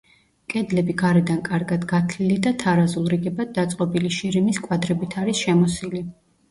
[0.53, 6.09] კედლები გარედან კარგად გათლილი და თარაზულ რიგებად დაწყობილი შირიმის კვადრებით არის შემოსილი.